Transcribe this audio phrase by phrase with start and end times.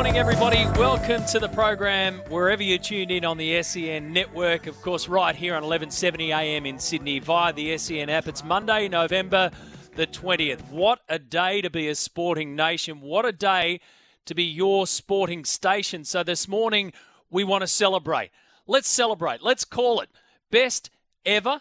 [0.00, 0.64] Morning, everybody.
[0.78, 4.66] Welcome to the program, wherever you're tuned in on the SEN network.
[4.66, 8.26] Of course, right here on 1170 AM in Sydney via the SEN app.
[8.26, 9.50] It's Monday, November
[9.96, 10.70] the 20th.
[10.70, 13.02] What a day to be a sporting nation.
[13.02, 13.80] What a day
[14.24, 16.06] to be your sporting station.
[16.06, 16.94] So this morning,
[17.30, 18.30] we want to celebrate.
[18.66, 19.42] Let's celebrate.
[19.42, 20.08] Let's call it
[20.50, 20.88] best
[21.26, 21.60] ever,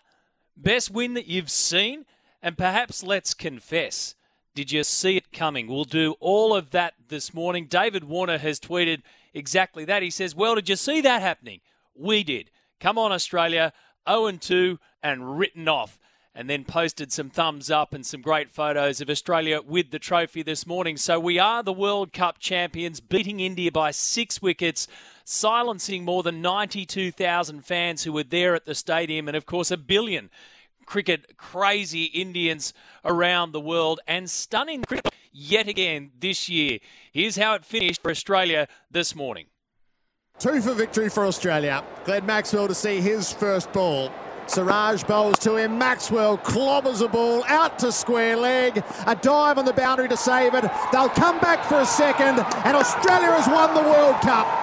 [0.56, 2.06] best win that you've seen,
[2.42, 4.16] and perhaps let's confess.
[4.60, 5.68] Did you see it coming?
[5.68, 7.68] We'll do all of that this morning.
[7.68, 10.04] David Warner has tweeted exactly that.
[10.04, 11.62] He says, Well, did you see that happening?
[11.96, 12.52] We did.
[12.82, 13.72] Come on, Australia,
[14.06, 15.98] 0 2 and written off.
[16.36, 20.44] And then posted some thumbs up and some great photos of Australia with the trophy
[20.44, 20.98] this morning.
[20.98, 24.90] So we are the World Cup champions, beating India by six wickets,
[25.23, 29.78] silencing more than 92,000 fans who were there at the stadium, and of course, a
[29.78, 30.30] billion
[30.90, 32.73] cricket crazy Indians
[33.06, 36.80] around the world and stunning cricket yet again this year.
[37.12, 39.45] Here's how it finished for Australia this morning.
[40.40, 41.84] Two for victory for Australia.
[42.06, 44.11] Glenn Maxwell to see his first ball.
[44.48, 45.77] Siraj bowls to him.
[45.77, 48.83] Maxwell clobbers a ball out to square leg.
[49.06, 50.66] A dive on the boundary to save it.
[50.92, 54.58] They'll come back for a second, and Australia has won the World Cup.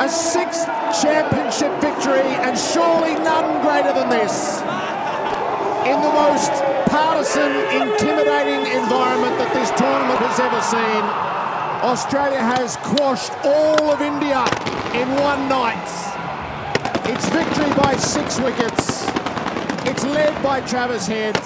[0.00, 0.64] A sixth
[1.02, 4.60] championship victory, and surely none greater than this.
[5.84, 6.50] In the most
[6.88, 11.04] partisan, intimidating environment that this tournament has ever seen,
[11.84, 14.40] Australia has quashed all of India
[14.96, 15.88] in one night.
[17.04, 19.04] It's victory by six wickets.
[19.84, 21.36] It's led by Travis Head.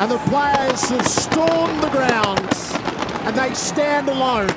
[0.00, 2.40] And the players have stormed the ground
[3.24, 4.50] and they stand alone.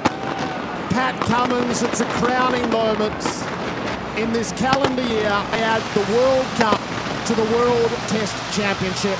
[0.89, 3.13] Pat Cummins, it's a crowning moment
[4.17, 5.27] in this calendar year.
[5.27, 6.79] Add the World Cup
[7.27, 9.17] to the World Test Championship.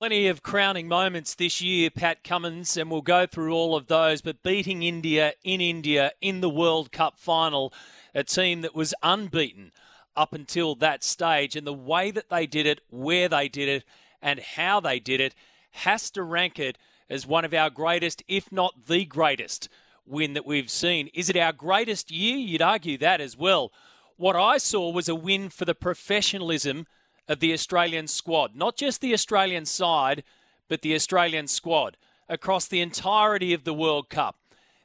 [0.00, 4.22] Plenty of crowning moments this year, Pat Cummins, and we'll go through all of those.
[4.22, 7.72] But beating India in India in the World Cup final,
[8.14, 9.70] a team that was unbeaten
[10.16, 13.84] up until that stage, and the way that they did it, where they did it,
[14.22, 15.34] and how they did it,
[15.72, 16.78] has to rank it
[17.10, 19.68] as one of our greatest, if not the greatest,
[20.10, 21.08] win that we've seen.
[21.14, 22.36] Is it our greatest year?
[22.36, 23.72] You'd argue that as well.
[24.16, 26.86] What I saw was a win for the professionalism
[27.28, 30.24] of the Australian squad, not just the Australian side,
[30.68, 31.96] but the Australian squad
[32.28, 34.36] across the entirety of the World Cup.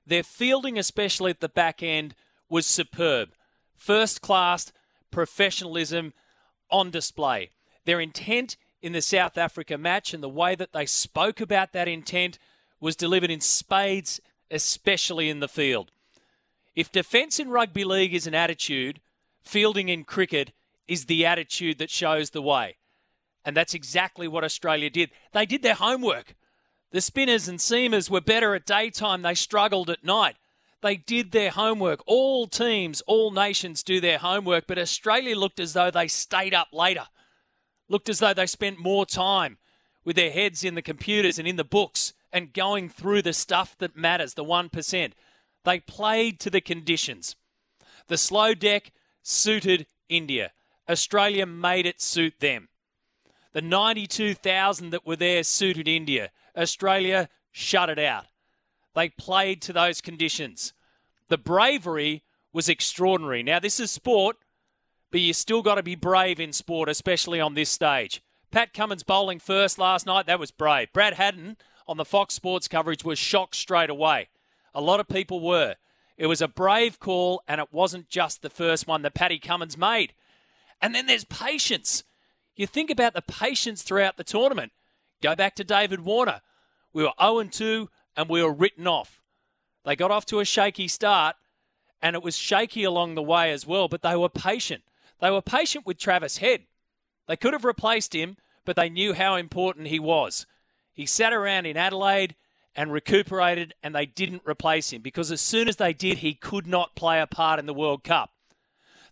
[0.05, 2.15] Their fielding, especially at the back end,
[2.49, 3.29] was superb.
[3.75, 4.71] First class
[5.11, 6.13] professionalism
[6.69, 7.49] on display.
[7.85, 11.87] Their intent in the South Africa match and the way that they spoke about that
[11.87, 12.37] intent
[12.79, 14.19] was delivered in spades,
[14.51, 15.91] especially in the field.
[16.75, 18.99] If defence in rugby league is an attitude,
[19.41, 20.51] fielding in cricket
[20.87, 22.77] is the attitude that shows the way.
[23.43, 25.11] And that's exactly what Australia did.
[25.31, 26.35] They did their homework.
[26.91, 30.35] The spinners and seamers were better at daytime, they struggled at night.
[30.81, 32.01] They did their homework.
[32.05, 36.67] All teams, all nations do their homework, but Australia looked as though they stayed up
[36.71, 37.07] later.
[37.89, 39.57] Looked as though they spent more time
[40.03, 43.77] with their heads in the computers and in the books and going through the stuff
[43.77, 45.11] that matters, the 1%.
[45.63, 47.37] They played to the conditions.
[48.07, 48.91] The slow deck
[49.23, 50.51] suited India.
[50.89, 52.67] Australia made it suit them.
[53.53, 56.29] The 92,000 that were there suited India.
[56.57, 58.25] Australia shut it out.
[58.95, 60.73] They played to those conditions.
[61.29, 63.43] The bravery was extraordinary.
[63.43, 64.35] Now, this is sport,
[65.09, 68.21] but you still got to be brave in sport, especially on this stage.
[68.51, 70.91] Pat Cummins bowling first last night, that was brave.
[70.91, 71.55] Brad Haddin
[71.87, 74.29] on the Fox Sports coverage was shocked straight away.
[74.73, 75.75] A lot of people were.
[76.17, 79.77] It was a brave call, and it wasn't just the first one that Paddy Cummins
[79.77, 80.13] made.
[80.81, 82.03] And then there's patience.
[82.55, 84.71] You think about the patience throughout the tournament.
[85.21, 86.41] Go back to David Warner.
[86.93, 89.21] We were 0 2 and we were written off.
[89.83, 91.35] They got off to a shaky start
[92.01, 94.83] and it was shaky along the way as well, but they were patient.
[95.19, 96.61] They were patient with Travis Head.
[97.27, 100.45] They could have replaced him, but they knew how important he was.
[100.95, 102.35] He sat around in Adelaide
[102.75, 106.65] and recuperated, and they didn't replace him because as soon as they did, he could
[106.65, 108.31] not play a part in the World Cup.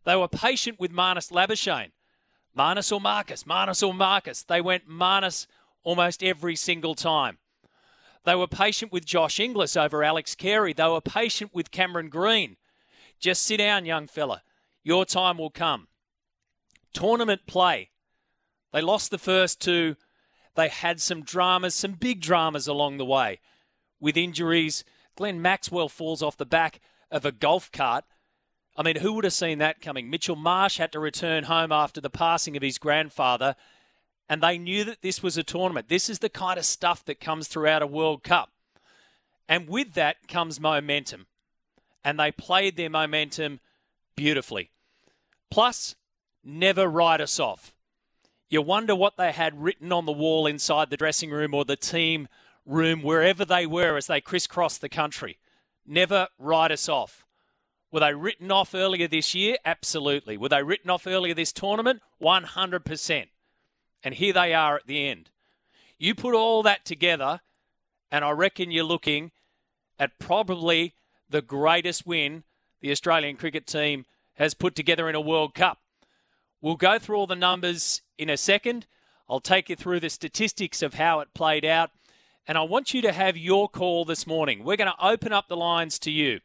[0.06, 1.92] They were patient with Marnus Labuschagne.
[2.58, 4.44] Marnus or Marcus, Marnus or Marcus.
[4.44, 5.48] They went Marnus
[5.84, 7.38] almost every single time.
[8.26, 10.72] They were patient with Josh Inglis over Alex Carey.
[10.72, 12.56] They were patient with Cameron Green.
[13.20, 14.44] Just sit down, young fella.
[14.84, 15.88] Your time will come.
[16.94, 17.90] Tournament play.
[18.72, 19.96] They lost the first two.
[20.56, 23.40] They had some dramas, some big dramas along the way
[24.00, 24.84] with injuries.
[25.16, 26.80] Glenn Maxwell falls off the back
[27.10, 28.06] of a golf cart.
[28.76, 30.10] I mean, who would have seen that coming?
[30.10, 33.56] Mitchell Marsh had to return home after the passing of his grandfather,
[34.28, 35.90] and they knew that this was a tournament.
[35.90, 38.52] This is the kind of stuff that comes throughout a World Cup.
[39.48, 41.28] And with that comes momentum.
[42.04, 43.60] And they played their momentum
[44.16, 44.72] beautifully.
[45.52, 45.96] Plus,
[46.44, 47.73] never write us off.
[48.50, 51.76] You wonder what they had written on the wall inside the dressing room or the
[51.76, 52.28] team
[52.66, 55.38] room, wherever they were as they crisscrossed the country.
[55.86, 57.26] Never write us off.
[57.92, 59.58] Were they written off earlier this year?
[59.66, 60.38] Absolutely.
[60.38, 62.02] Were they written off earlier this tournament?
[62.22, 63.28] 100%.
[64.04, 65.30] And here they are at the end.
[65.98, 67.42] You put all that together,
[68.12, 69.32] and I reckon you're looking
[70.00, 70.96] at probably
[71.30, 72.44] the greatest win
[72.82, 74.06] the Australian cricket team
[74.36, 75.80] has put together in a World Cup.
[76.62, 78.86] We'll go through all the numbers in a second.
[79.30, 81.92] I'll take you through the statistics of how it played out.
[82.48, 84.64] And I want you to have your call this morning.
[84.64, 86.42] We're going to open up the lines to you.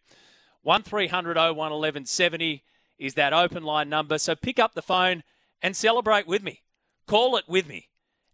[0.62, 2.62] 1300 01 1170
[2.98, 4.18] is that open line number.
[4.18, 5.22] So pick up the phone
[5.62, 6.62] and celebrate with me.
[7.06, 7.88] Call it with me.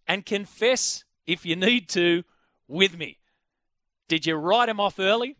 [0.07, 2.25] And confess, if you need to,
[2.69, 3.19] with me.
[4.09, 5.37] Did you write them off early?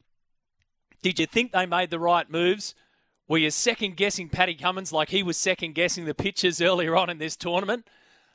[1.03, 2.75] Did you think they made the right moves?
[3.27, 7.09] Were you second guessing Paddy Cummins like he was second guessing the pitches earlier on
[7.09, 7.89] in this tournament?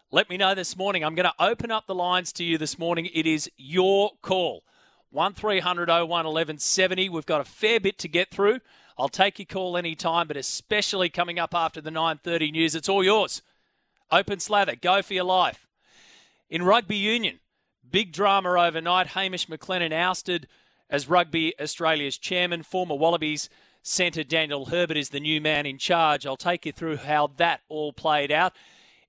[0.10, 1.04] Let me know this morning.
[1.04, 3.08] I'm going to open up the lines to you this morning.
[3.14, 4.64] It is your call.
[5.12, 7.08] 1300 01 1170.
[7.08, 8.62] We've got a fair bit to get through.
[8.98, 13.04] I'll take your call anytime, but especially coming up after the 9:30 news, it's all
[13.04, 13.44] yours.
[14.12, 15.68] Open slather, go for your life.
[16.50, 17.40] In rugby union,
[17.88, 19.08] big drama overnight.
[19.08, 20.48] Hamish McLennan ousted
[20.90, 23.50] as Rugby Australia's chairman, former Wallabies
[23.90, 26.26] centre Daniel Herbert is the new man in charge.
[26.26, 28.54] I'll take you through how that all played out.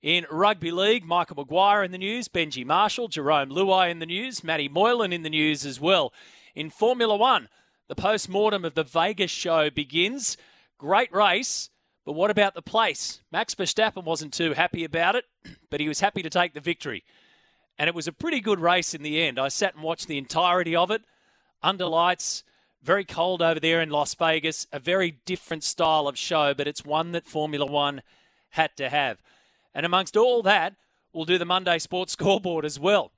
[0.01, 4.43] In rugby league, Michael Maguire in the news, Benji Marshall, Jarome Luai in the news,
[4.43, 6.11] Matty Moylan in the news as well.
[6.55, 7.47] In Formula One,
[7.87, 10.35] the post mortem of the Vegas show begins.
[10.79, 11.69] Great race,
[12.03, 13.21] but what about the place?
[13.31, 15.25] Max Verstappen wasn't too happy about it,
[15.69, 17.03] but he was happy to take the victory.
[17.77, 19.37] And it was a pretty good race in the end.
[19.37, 21.03] I sat and watched the entirety of it
[21.61, 22.43] under lights.
[22.83, 24.65] Very cold over there in Las Vegas.
[24.71, 28.01] A very different style of show, but it's one that Formula One
[28.51, 29.21] had to have.
[29.73, 30.75] And amongst all that,
[31.13, 33.11] we'll do the Monday Sports Scoreboard as well.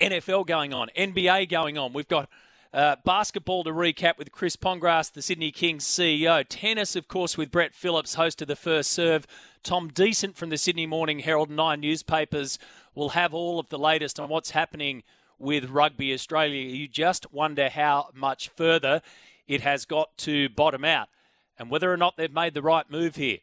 [0.00, 1.92] NFL going on, NBA going on.
[1.92, 2.28] We've got
[2.72, 6.44] uh, basketball to recap with Chris Pongrass, the Sydney Kings CEO.
[6.48, 9.26] Tennis, of course, with Brett Phillips, host of the first serve.
[9.62, 12.58] Tom Decent from the Sydney Morning Herald and Nine newspapers
[12.94, 15.02] will have all of the latest on what's happening
[15.38, 16.62] with Rugby Australia.
[16.62, 19.02] You just wonder how much further
[19.46, 21.08] it has got to bottom out
[21.58, 23.38] and whether or not they've made the right move here.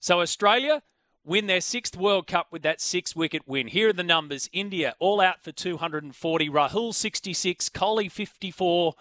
[0.00, 0.82] So, Australia
[1.24, 3.68] win their sixth World Cup with that six wicket win.
[3.68, 8.94] Here are the numbers India all out for 240, Rahul 66, Kohli 54,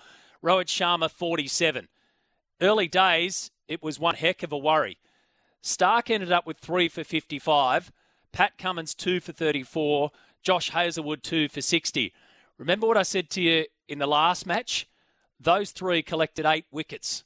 [0.44, 1.88] Rohit Sharma 47.
[2.62, 4.98] Early days, it was one heck of a worry.
[5.62, 7.92] Stark ended up with three for 55,
[8.32, 10.12] Pat Cummins two for 34,
[10.44, 12.14] Josh Hazlewood, two for 60.
[12.58, 14.88] Remember what I said to you in the last match?
[15.40, 17.24] Those three collected eight wickets.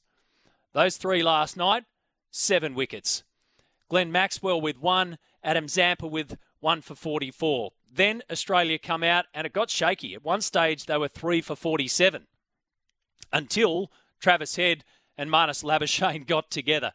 [0.73, 1.83] Those three last night,
[2.31, 3.23] seven wickets.
[3.89, 7.71] Glenn Maxwell with one, Adam Zampa with one for 44.
[7.93, 10.13] Then Australia come out and it got shaky.
[10.13, 12.27] At one stage, they were three for 47
[13.33, 14.83] until Travis Head
[15.17, 16.93] and Marnus Labuschagne got together.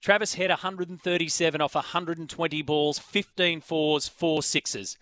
[0.00, 4.96] Travis Head 137 off 120 balls, 15 fours, four sixes.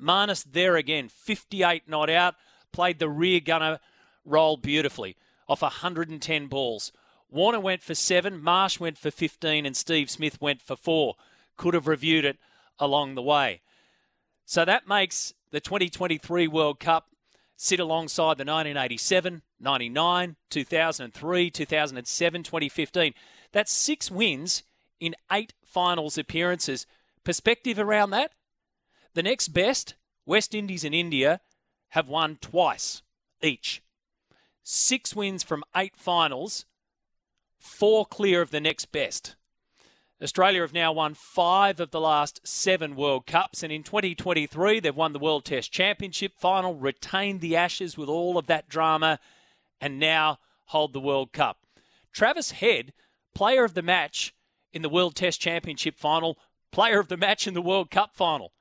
[0.00, 2.34] Marnus there again, 58 not out,
[2.72, 3.80] played the rear gunner
[4.24, 5.16] role beautifully
[5.48, 6.92] off 110 balls.
[7.28, 11.14] Warner went for seven, Marsh went for 15, and Steve Smith went for four.
[11.56, 12.38] Could have reviewed it
[12.78, 13.60] along the way.
[14.44, 17.06] So that makes the 2023 World Cup
[17.56, 23.14] sit alongside the 1987, 99, 2003, 2007, 2015.
[23.52, 24.62] That's six wins
[24.98, 26.86] in eight finals appearances.
[27.22, 28.32] Perspective around that?
[29.14, 31.40] The next best West Indies and India
[31.90, 33.02] have won twice
[33.42, 33.82] each.
[34.62, 36.64] Six wins from eight finals,
[37.58, 39.34] four clear of the next best.
[40.22, 44.94] Australia have now won five of the last seven World Cups, and in 2023 they've
[44.94, 49.18] won the World Test Championship final, retained the Ashes with all of that drama,
[49.80, 51.58] and now hold the World Cup.
[52.12, 52.92] Travis Head,
[53.34, 54.34] player of the match
[54.72, 56.38] in the World Test Championship final,
[56.70, 58.52] player of the match in the World Cup final,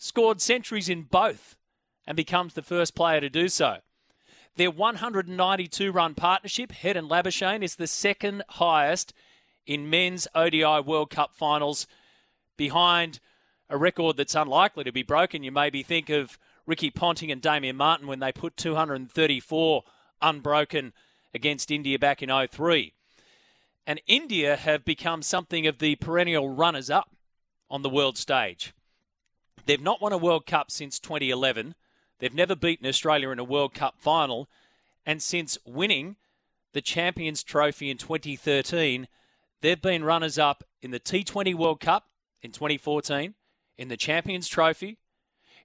[0.00, 1.56] scored centuries in both,
[2.06, 3.76] and becomes the first player to do so.
[4.56, 9.12] Their 192 run partnership, Head and Labuschagne, is the second highest
[9.66, 11.86] in men's ODI World Cup finals
[12.56, 13.20] behind
[13.68, 15.44] a record that's unlikely to be broken.
[15.44, 19.84] You maybe think of Ricky Ponting and Damien Martyn when they put 234
[20.22, 20.94] unbroken
[21.34, 22.94] against India back in 03.
[23.86, 27.10] And India have become something of the perennial runners up
[27.68, 28.72] on the world stage.
[29.66, 31.74] They've not won a World Cup since 2011.
[32.18, 34.48] They've never beaten Australia in a World Cup final.
[35.06, 36.16] And since winning
[36.72, 39.08] the Champions Trophy in 2013,
[39.60, 42.08] they've been runners up in the T20 World Cup
[42.42, 43.34] in 2014,
[43.76, 44.98] in the Champions Trophy,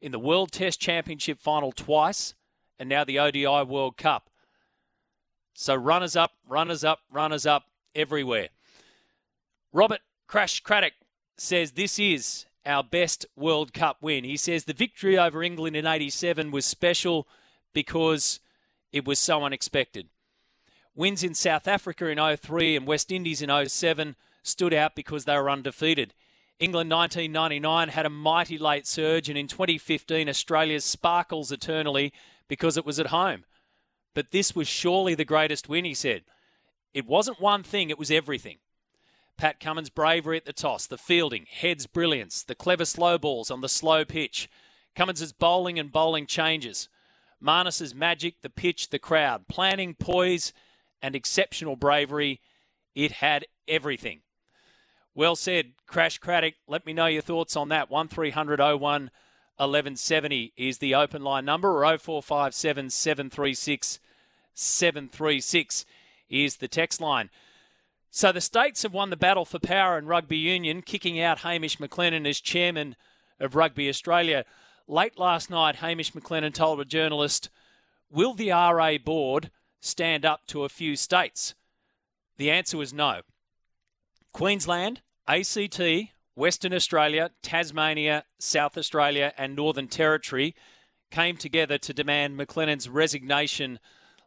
[0.01, 2.33] in the World Test Championship final twice,
[2.79, 4.29] and now the ODI World Cup.
[5.53, 8.49] So runners up, runners up, runners up everywhere.
[9.71, 10.93] Robert Crash Craddock
[11.37, 14.23] says this is our best World Cup win.
[14.23, 17.27] He says the victory over England in 87 was special
[17.73, 18.39] because
[18.91, 20.07] it was so unexpected.
[20.95, 25.35] Wins in South Africa in 03 and West Indies in 07 stood out because they
[25.35, 26.13] were undefeated.
[26.59, 32.13] England 1999 had a mighty late surge, and in 2015, Australia sparkles eternally
[32.47, 33.43] because it was at home.
[34.13, 36.23] But this was surely the greatest win, he said.
[36.93, 38.57] It wasn't one thing, it was everything.
[39.37, 43.61] Pat Cummins' bravery at the toss, the fielding, Head's brilliance, the clever slow balls on
[43.61, 44.49] the slow pitch,
[44.95, 46.87] Cummins' bowling and bowling changes,
[47.39, 50.53] Marnus's magic, the pitch, the crowd, planning, poise,
[51.01, 52.41] and exceptional bravery.
[52.95, 54.21] It had everything.
[55.13, 56.55] Well said, Crash Craddock.
[56.67, 57.89] Let me know your thoughts on that.
[57.89, 58.79] 1300 01
[59.57, 63.99] 1170 is the open line number, or 0457 736
[64.53, 65.85] 736
[66.29, 67.29] is the text line.
[68.15, 71.79] So the states have won the battle for power in rugby union, kicking out Hamish
[71.79, 72.95] McLennan as chairman
[73.41, 74.45] of Rugby Australia.
[74.87, 77.49] Late last night, Hamish McLennan told a journalist,
[78.09, 81.55] Will the RA board stand up to a few states?
[82.37, 83.19] The answer was no.
[84.31, 85.81] Queensland, ACT,
[86.35, 90.55] Western Australia, Tasmania, South Australia, and Northern Territory
[91.11, 93.77] came together to demand McLennan's resignation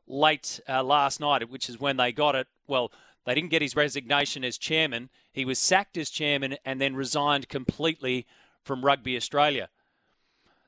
[0.07, 2.49] late uh, last night, which is when they got it.
[2.67, 2.93] Well,
[3.29, 5.11] they didn't get his resignation as chairman.
[5.31, 8.27] He was sacked as chairman and then resigned completely
[8.65, 9.69] from Rugby Australia.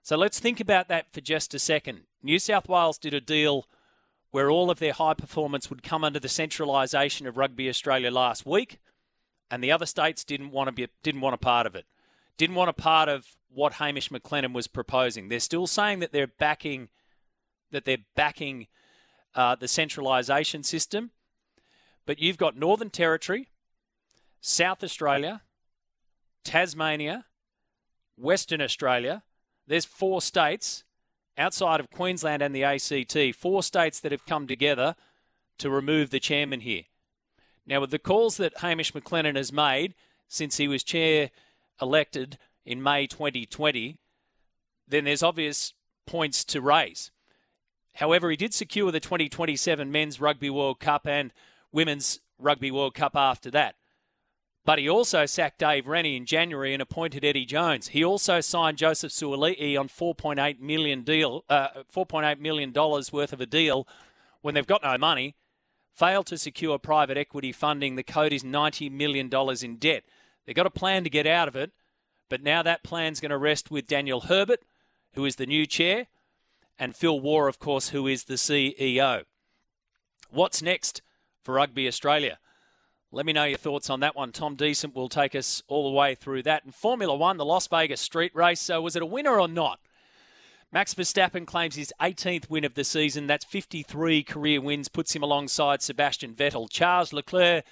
[0.02, 2.02] So let's think about that for just a second.
[2.22, 3.64] New South Wales did a deal
[4.30, 8.44] where all of their high performance would come under the centralisation of Rugby Australia last
[8.44, 8.78] week,
[9.50, 11.86] and the other states didn't want to be didn't want a part of it.
[12.36, 15.30] Didn't want a part of what Hamish McLennan was proposing.
[15.30, 16.90] They're still saying that they're backing
[17.70, 18.66] that they're backing
[19.34, 21.12] uh, the centralisation system,
[22.10, 23.46] but you've got Northern Territory,
[24.40, 25.42] South Australia,
[26.42, 27.26] Tasmania,
[28.16, 29.22] Western Australia.
[29.68, 30.82] There's four states
[31.38, 34.96] outside of Queensland and the ACT, four states that have come together
[35.58, 36.82] to remove the chairman here.
[37.64, 39.94] Now, with the calls that Hamish McLennan has made
[40.26, 41.30] since he was chair
[41.80, 43.98] elected in May 2020,
[44.88, 45.74] then there's obvious
[46.08, 47.12] points to raise.
[47.94, 51.32] However, he did secure the 2027 Men's Rugby World Cup and
[51.72, 53.76] Women's Rugby World Cup after that.
[54.64, 57.88] But he also sacked Dave Rennie in January and appointed Eddie Jones.
[57.88, 63.40] He also signed Joseph Suaalii on 4.8 million deal, uh, 4.8 million dollars worth of
[63.40, 63.88] a deal
[64.42, 65.34] when they've got no money.
[65.92, 67.96] Failed to secure private equity funding.
[67.96, 70.04] The code is 90 million dollars in debt.
[70.46, 71.72] They've got a plan to get out of it,
[72.28, 74.60] but now that plan's going to rest with Daniel Herbert,
[75.14, 76.06] who is the new chair,
[76.78, 79.24] and Phil Waugh, of course, who is the CEO.
[80.30, 81.02] What's next?
[81.42, 82.38] For Rugby Australia.
[83.12, 84.30] Let me know your thoughts on that one.
[84.30, 86.64] Tom Decent will take us all the way through that.
[86.64, 88.60] And Formula One, the Las Vegas street race.
[88.60, 89.80] So, was it a winner or not?
[90.72, 93.26] Max Verstappen claims his 18th win of the season.
[93.26, 96.70] That's 53 career wins, puts him alongside Sebastian Vettel.
[96.70, 97.64] Charles Leclerc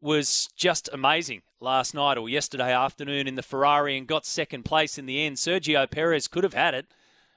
[0.00, 4.96] was just amazing last night or yesterday afternoon in the Ferrari and got second place
[4.96, 5.36] in the end.
[5.36, 6.86] Sergio Perez could have had it,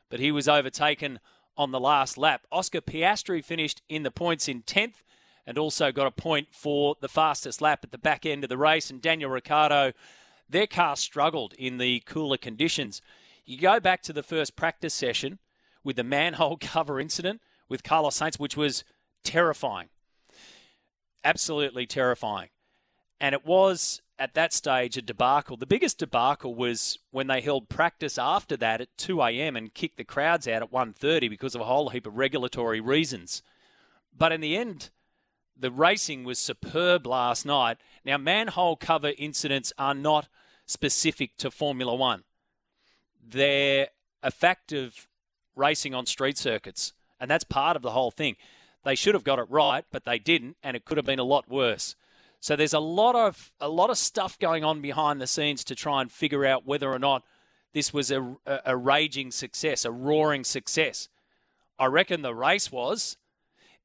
[0.10, 1.19] but he was overtaken
[1.58, 2.48] on the last lap.
[2.50, 5.03] Oscar Piastri finished in the points in 10th
[5.50, 8.58] and also got a point for the fastest lap at the back end of the
[8.58, 8.91] race.
[8.91, 9.94] And Daniel Ricciardo,
[10.48, 13.01] their car struggled in the cooler conditions.
[13.46, 15.39] You go back to the first practice session
[15.84, 18.84] with the manhole cover incident with Carlos Sainz, which was
[19.24, 19.89] terrifying.
[21.24, 22.50] Absolutely terrifying.
[23.20, 25.58] And it was at that stage a debacle.
[25.58, 29.56] The biggest debacle was when they held practice after that at 2 a.m.
[29.56, 33.41] and kicked the crowds out at 1:30 because of a whole heap of regulatory reasons.
[34.15, 34.91] But in the end,
[35.59, 37.77] the racing was superb last night.
[38.05, 40.27] Now, manhole cover incidents are not
[40.65, 42.23] specific to Formula One.
[43.21, 43.89] They're
[44.23, 45.07] a fact of
[45.55, 48.35] racing on street circuits, and that's part of the whole thing.
[48.85, 51.23] They should have got it right, but they didn't, and it could have been a
[51.23, 51.95] lot worse.
[52.39, 55.75] So there's a lot of a lot of stuff going on behind the scenes to
[55.75, 57.23] try and figure out whether or not
[57.73, 61.09] this was a, a, a raging success, a roaring success.
[61.77, 63.17] I reckon the race was.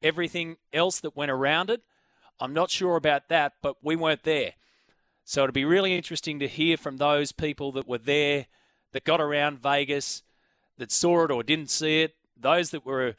[0.04, 1.82] Everything else that went around it,
[2.38, 4.52] I'm not sure about that, but we weren't there.
[5.24, 8.46] So it'll be really interesting to hear from those people that were there,
[8.92, 10.22] that got around Vegas,
[10.78, 13.16] that saw it or didn't see it, those that were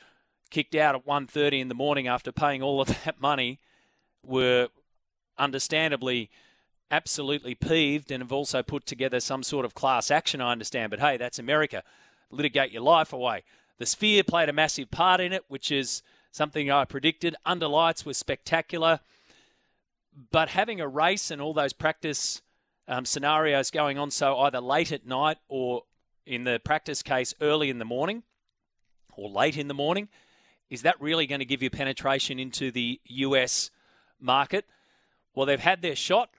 [0.51, 3.59] kicked out at 1:30 in the morning after paying all of that money
[4.23, 4.69] were
[5.37, 6.29] understandably
[6.91, 10.91] absolutely peeved and have also put together some sort of class action, I understand.
[10.91, 11.83] But hey, that's America.
[12.29, 13.43] Litigate your life away.
[13.79, 16.03] The Sphere played a massive part in it, which is
[16.35, 17.33] something I predicted.
[17.45, 18.99] Under lights was spectacular.
[20.31, 22.41] But having a race and all those practice
[22.89, 25.83] um, scenarios going on so either late at night or
[26.25, 28.23] in the practice case early in the morning
[29.15, 30.09] or late in the morning,
[30.69, 33.71] is that really going to give you penetration into the US
[34.19, 34.65] market?
[35.33, 36.31] Well, they've had their shot,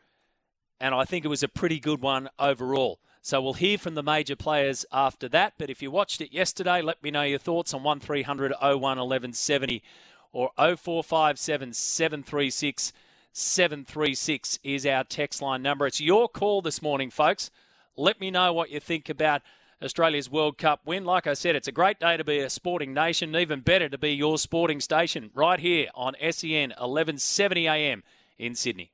[0.78, 2.98] and I think it was a pretty good one overall.
[3.26, 5.54] So we'll hear from the major players after that.
[5.58, 9.82] But if you watched it yesterday, let me know your thoughts on 1300 01 1170
[10.30, 12.92] or 0457 736
[13.32, 15.88] 736 is our text line number.
[15.88, 17.50] It's your call this morning, folks.
[17.96, 19.42] Let me know what you think about
[19.82, 21.04] Australia's World Cup win.
[21.04, 23.98] Like I said, it's a great day to be a sporting nation, even better to
[23.98, 28.04] be your sporting station right here on SEN 1170 AM
[28.38, 28.92] in Sydney.